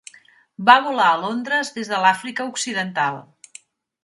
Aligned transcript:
Va 0.69 0.77
volar 0.85 1.09
a 1.11 1.19
Londres 1.25 1.71
des 1.77 1.93
de 1.93 2.01
l'Àfrica 2.07 2.49
Occidental. 2.53 3.21